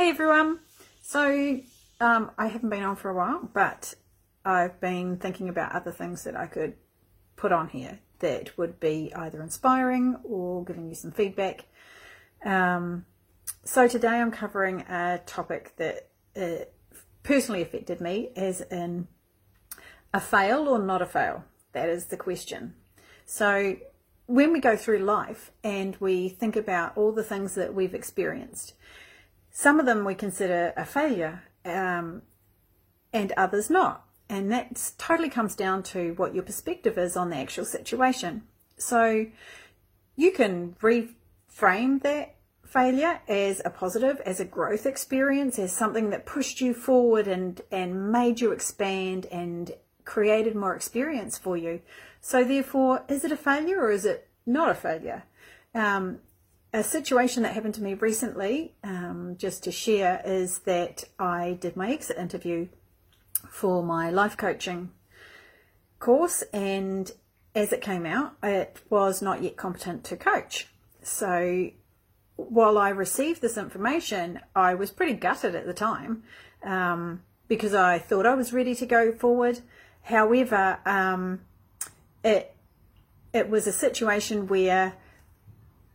[0.00, 0.60] Hey everyone.
[1.02, 1.58] So
[2.00, 3.96] um, I haven't been on for a while, but
[4.44, 6.74] I've been thinking about other things that I could
[7.34, 11.64] put on here that would be either inspiring or giving you some feedback.
[12.44, 13.06] Um,
[13.64, 16.10] so today I'm covering a topic that
[16.40, 16.66] uh,
[17.24, 19.08] personally affected me, as in
[20.14, 21.44] a fail or not a fail.
[21.72, 22.76] That is the question.
[23.26, 23.78] So
[24.26, 28.74] when we go through life and we think about all the things that we've experienced,
[29.58, 32.22] some of them we consider a failure um,
[33.12, 34.06] and others not.
[34.28, 38.44] And that totally comes down to what your perspective is on the actual situation.
[38.76, 39.26] So
[40.14, 46.24] you can reframe that failure as a positive, as a growth experience, as something that
[46.24, 49.72] pushed you forward and, and made you expand and
[50.04, 51.80] created more experience for you.
[52.20, 55.24] So therefore, is it a failure or is it not a failure?
[55.74, 56.20] Um,
[56.72, 61.76] a situation that happened to me recently, um, just to share, is that I did
[61.76, 62.68] my exit interview
[63.50, 64.90] for my life coaching
[65.98, 67.10] course, and
[67.54, 70.68] as it came out, it was not yet competent to coach.
[71.02, 71.70] So
[72.36, 76.22] while I received this information, I was pretty gutted at the time
[76.62, 79.60] um, because I thought I was ready to go forward.
[80.02, 81.40] However, um,
[82.24, 82.54] it
[83.32, 84.94] it was a situation where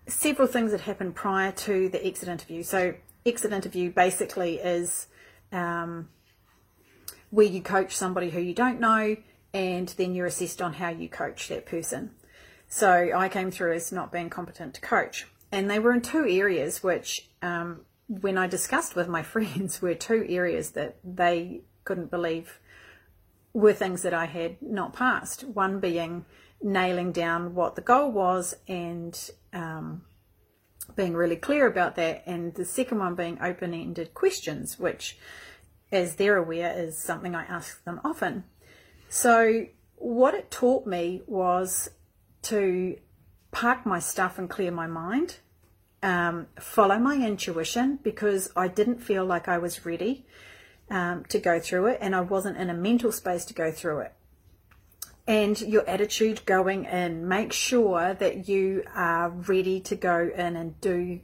[0.08, 2.64] several things that happened prior to the exit interview.
[2.64, 5.08] So, exit interview basically is
[5.52, 6.10] um,
[7.30, 9.16] where you coach somebody who you don't know,
[9.54, 12.12] and then you're assessed on how you coach that person.
[12.68, 16.28] So, I came through as not being competent to coach, and they were in two
[16.28, 22.12] areas which, um, when I discussed with my friends, were two areas that they couldn't
[22.12, 22.60] believe
[23.54, 25.44] were things that I had not passed.
[25.44, 26.26] One being
[26.64, 30.04] nailing down what the goal was and um,
[30.96, 35.18] being really clear about that, and the second one being open ended questions, which,
[35.92, 38.44] as they're aware, is something I ask them often.
[39.10, 41.90] So, what it taught me was
[42.44, 42.98] to
[43.52, 45.38] park my stuff and clear my mind,
[46.02, 50.26] um, follow my intuition because I didn't feel like I was ready
[50.90, 54.00] um, to go through it and I wasn't in a mental space to go through
[54.00, 54.14] it
[55.28, 57.28] and your attitude going in.
[57.28, 61.20] Make sure that you are ready to go in and do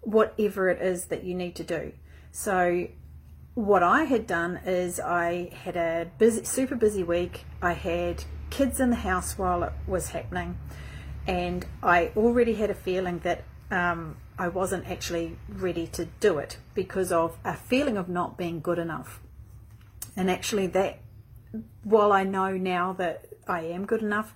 [0.00, 1.92] whatever it is that you need to do.
[2.32, 2.88] So,
[3.54, 7.44] what I had done is I had a busy, super busy week.
[7.62, 10.58] I had kids in the house while it was happening,
[11.26, 16.58] and I already had a feeling that um, I wasn't actually ready to do it
[16.74, 19.20] because of a feeling of not being good enough.
[20.16, 20.98] And actually, that
[21.82, 24.34] while I know now that I am good enough,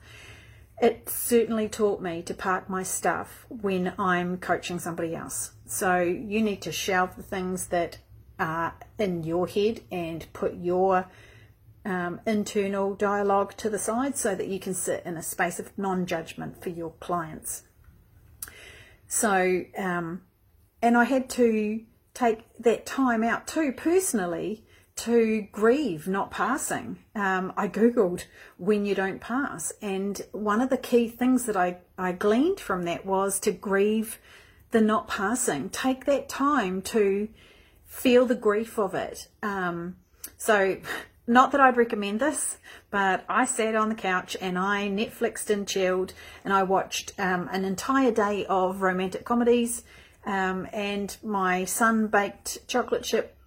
[0.81, 5.53] it certainly taught me to park my stuff when I'm coaching somebody else.
[5.67, 7.99] So you need to shelve the things that
[8.39, 11.09] are in your head and put your
[11.85, 15.77] um, internal dialogue to the side so that you can sit in a space of
[15.77, 17.65] non judgment for your clients.
[19.09, 20.23] So, um,
[20.83, 21.81] and I had to
[22.15, 24.65] take that time out too personally
[24.99, 26.99] to grieve not passing.
[27.15, 28.25] Um, I googled
[28.57, 32.83] when you don't pass, and one of the key things that I, I gleaned from
[32.85, 34.19] that was to grieve
[34.73, 35.71] the not passing.
[35.71, 37.29] Take that time to
[37.87, 39.29] feel the grief of it.
[39.41, 39.97] Um,
[40.37, 40.79] so,
[41.29, 42.59] not that I'd recommend this,
[42.91, 46.13] but I sat on the couch and I Netflixed and chilled,
[46.45, 49.85] and I watched um, an entire day of romantic comedies.
[50.27, 53.38] Um, and my son baked chocolate chip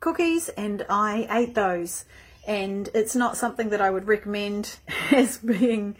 [0.00, 2.04] cookies and I ate those.
[2.46, 4.78] And it's not something that I would recommend
[5.10, 5.96] as being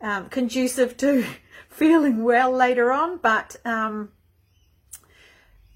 [0.00, 1.24] um, conducive to
[1.68, 4.10] feeling well later on, but um,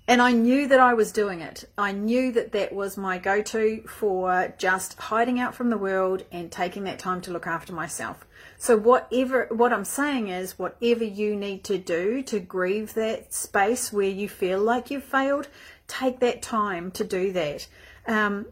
[0.07, 1.65] and I knew that I was doing it.
[1.79, 6.25] I knew that that was my go to for just hiding out from the world
[6.31, 8.27] and taking that time to look after myself.
[8.59, 13.93] So, whatever, what I'm saying is, whatever you need to do to grieve that space
[13.93, 15.49] where you feel like you've failed,
[15.89, 17.67] take that time to do that.
[18.07, 18.47] Um,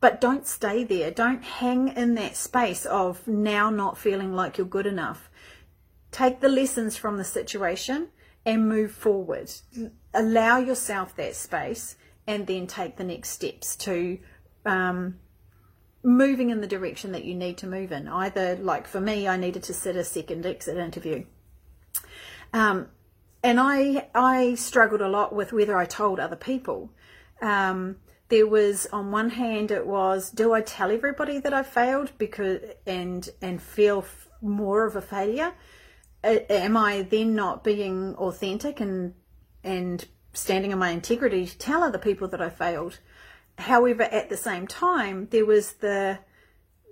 [0.00, 1.10] but don't stay there.
[1.10, 5.30] Don't hang in that space of now not feeling like you're good enough.
[6.12, 8.08] Take the lessons from the situation
[8.44, 9.50] and move forward.
[10.14, 11.96] Allow yourself that space
[12.26, 14.18] and then take the next steps to
[14.64, 15.18] um,
[16.02, 18.08] moving in the direction that you need to move in.
[18.08, 21.24] Either, like for me, I needed to sit a second exit interview.
[22.52, 22.88] Um,
[23.42, 26.90] and I I struggled a lot with whether I told other people.
[27.40, 27.96] Um,
[28.28, 32.60] there was on one hand it was do I tell everybody that I failed because
[32.86, 34.04] and and feel
[34.42, 35.54] more of a failure?
[36.24, 39.14] Am I then not being authentic and
[39.62, 42.98] and standing in my integrity to tell other people that I failed.
[43.58, 46.20] However, at the same time, there was the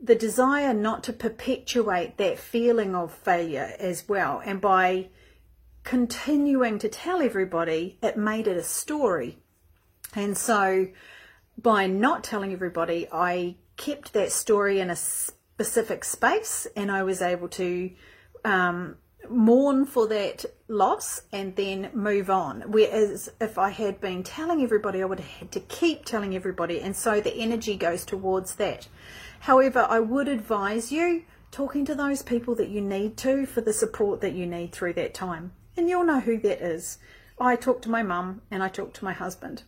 [0.02, 4.42] the desire not to perpetuate that feeling of failure as well.
[4.44, 5.08] And by
[5.84, 9.38] continuing to tell everybody, it made it a story.
[10.14, 10.88] And so
[11.56, 17.22] by not telling everybody, I kept that story in a specific space and I was
[17.22, 17.90] able to
[18.44, 18.96] um,
[19.30, 22.62] mourn for that loss and then move on.
[22.66, 26.80] Whereas if I had been telling everybody, I would have had to keep telling everybody.
[26.80, 28.88] And so the energy goes towards that.
[29.40, 33.72] However, I would advise you talking to those people that you need to for the
[33.72, 35.52] support that you need through that time.
[35.76, 36.98] And you'll know who that is.
[37.38, 39.62] I talk to my mum and I talk to my husband.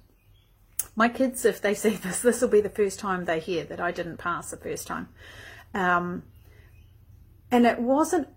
[0.97, 3.81] My kids, if they see this, this will be the first time they hear that
[3.81, 5.09] I didn't pass the first time.
[5.75, 6.25] Um,
[7.51, 8.29] and it wasn't,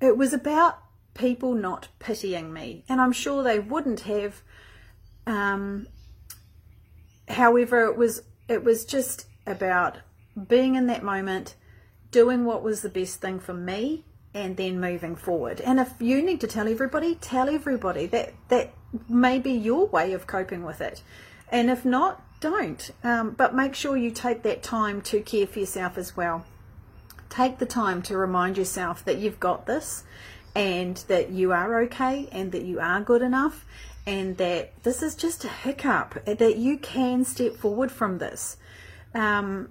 [0.00, 0.78] it, was about
[1.14, 2.84] people not pitying me.
[2.88, 4.42] And I'm sure they wouldn't have.
[5.26, 5.88] Um,
[7.28, 9.98] however, it was, it was just about
[10.48, 11.54] being in that moment,
[12.10, 14.04] doing what was the best thing for me,
[14.34, 15.60] and then moving forward.
[15.62, 18.06] And if you need to tell everybody, tell everybody.
[18.06, 18.74] That that
[19.08, 21.02] may be your way of coping with it.
[21.50, 22.90] And if not, don't.
[23.02, 26.44] Um, but make sure you take that time to care for yourself as well.
[27.28, 30.04] Take the time to remind yourself that you've got this
[30.54, 33.66] and that you are okay and that you are good enough
[34.06, 38.56] and that this is just a hiccup, that you can step forward from this.
[39.14, 39.70] Um,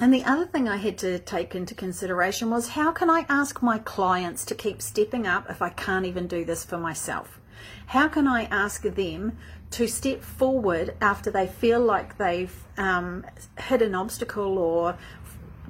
[0.00, 3.62] and the other thing I had to take into consideration was how can I ask
[3.62, 7.40] my clients to keep stepping up if I can't even do this for myself?
[7.86, 9.36] How can I ask them
[9.72, 13.24] to step forward after they feel like they've um,
[13.58, 14.96] hit an obstacle or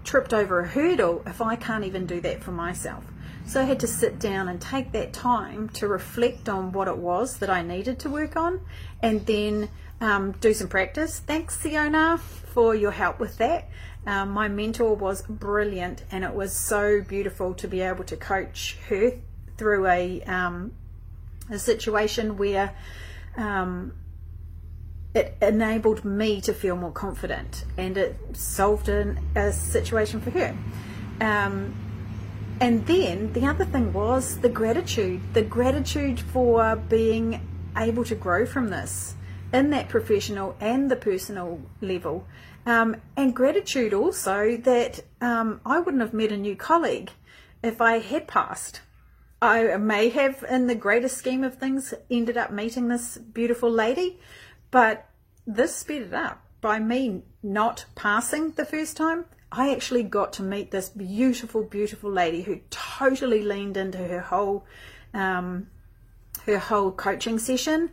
[0.04, 3.04] tripped over a hurdle if I can't even do that for myself?
[3.46, 6.96] So I had to sit down and take that time to reflect on what it
[6.96, 8.60] was that I needed to work on
[9.02, 9.68] and then
[10.00, 11.18] um, do some practice.
[11.20, 13.68] Thanks, Siona, for your help with that.
[14.06, 18.76] Um, my mentor was brilliant, and it was so beautiful to be able to coach
[18.88, 19.12] her
[19.56, 20.72] through a um,
[21.50, 22.74] a situation where
[23.36, 23.92] um,
[25.14, 30.56] it enabled me to feel more confident, and it solved an, a situation for her.
[31.20, 31.74] Um,
[32.60, 37.40] and then the other thing was the gratitude, the gratitude for being
[37.76, 39.14] able to grow from this
[39.52, 42.26] in that professional and the personal level.
[42.64, 47.10] Um, and gratitude also that um, I wouldn't have met a new colleague
[47.62, 48.80] if I had passed.
[49.42, 54.20] I may have, in the greater scheme of things, ended up meeting this beautiful lady,
[54.72, 55.08] but
[55.46, 56.44] this sped it up.
[56.60, 62.10] By me not passing the first time, I actually got to meet this beautiful, beautiful
[62.10, 64.64] lady who totally leaned into her whole,
[65.12, 65.68] um,
[66.46, 67.90] her whole coaching session,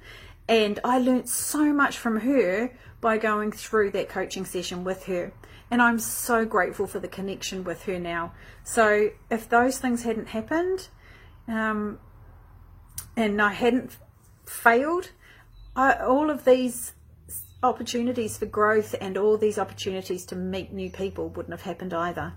[0.48, 2.72] and I learnt so much from her
[3.02, 5.34] by going through that coaching session with her.
[5.70, 8.34] And I'm so grateful for the connection with her now.
[8.64, 10.88] So if those things hadn't happened,
[11.48, 12.00] um,
[13.16, 13.98] and I hadn't
[14.46, 15.12] failed,
[15.80, 16.94] I, all of these
[17.62, 22.34] opportunities for growth and all these opportunities to meet new people wouldn't have happened either.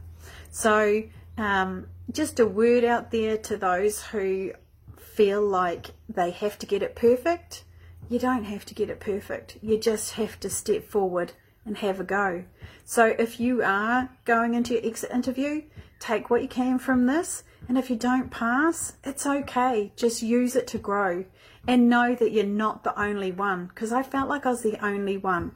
[0.50, 1.02] So,
[1.36, 4.52] um, just a word out there to those who
[4.98, 7.64] feel like they have to get it perfect
[8.12, 9.56] you don't have to get it perfect.
[9.62, 11.32] You just have to step forward
[11.64, 12.44] and have a go.
[12.84, 15.62] So if you are going into your exit interview,
[16.02, 17.44] take what you can from this.
[17.68, 19.92] And if you don't pass, it's okay.
[19.96, 21.24] Just use it to grow
[21.66, 23.66] and know that you're not the only one.
[23.66, 25.54] Because I felt like I was the only one,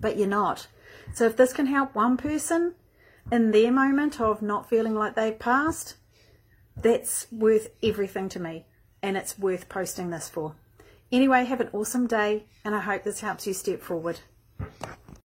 [0.00, 0.66] but you're not.
[1.14, 2.74] So if this can help one person
[3.30, 5.94] in their moment of not feeling like they've passed,
[6.76, 8.66] that's worth everything to me.
[9.02, 10.56] And it's worth posting this for.
[11.12, 14.20] Anyway, have an awesome day, and I hope this helps you step forward.